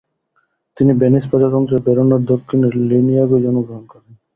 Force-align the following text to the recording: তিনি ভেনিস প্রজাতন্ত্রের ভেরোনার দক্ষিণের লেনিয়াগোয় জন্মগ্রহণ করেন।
তিনি 0.77 0.91
ভেনিস 0.93 1.23
প্রজাতন্ত্রের 1.29 1.85
ভেরোনার 1.85 2.21
দক্ষিণের 2.25 2.73
লেনিয়াগোয় 2.89 3.43
জন্মগ্রহণ 3.45 3.83
করেন। 3.85 4.11